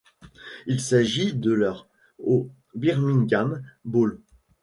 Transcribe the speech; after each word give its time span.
Il 0.65 0.81
s'agit 0.81 1.31
de 1.35 1.51
leur 1.51 1.87
au 2.17 2.49
Birmingham 2.73 3.61
Bowl. 3.85 4.19